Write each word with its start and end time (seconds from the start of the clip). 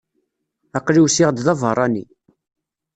Aql-i 0.77 1.01
usiɣ-d 1.05 1.37
d 1.45 1.47
abeṛṛani. 1.53 2.03